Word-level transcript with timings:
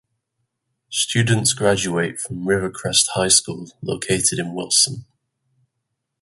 Students 0.89 1.53
graduate 1.53 2.19
from 2.19 2.43
Rivercrest 2.47 3.09
High 3.13 3.27
School 3.27 3.67
located 3.83 4.39
in 4.39 4.55
Wilson. 4.55 5.05